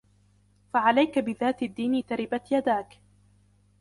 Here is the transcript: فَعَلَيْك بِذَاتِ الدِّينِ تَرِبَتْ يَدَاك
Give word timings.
فَعَلَيْك 0.73 1.19
بِذَاتِ 1.19 1.63
الدِّينِ 1.63 2.05
تَرِبَتْ 2.05 2.51
يَدَاك 2.51 2.99